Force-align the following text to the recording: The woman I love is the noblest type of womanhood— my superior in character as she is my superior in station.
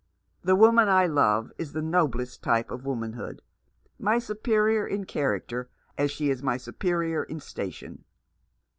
The 0.43 0.55
woman 0.55 0.89
I 0.89 1.05
love 1.05 1.51
is 1.59 1.73
the 1.73 1.81
noblest 1.83 2.41
type 2.41 2.71
of 2.71 2.85
womanhood— 2.87 3.43
my 4.09 4.17
superior 4.17 4.87
in 4.87 5.05
character 5.05 5.69
as 5.95 6.09
she 6.09 6.31
is 6.31 6.41
my 6.41 6.57
superior 6.57 7.23
in 7.23 7.39
station. 7.39 8.03